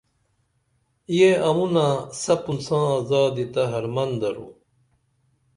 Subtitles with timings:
[1.17, 1.87] یہ امونہ
[2.21, 4.11] سپُن ساں زادی تہ درو حرمن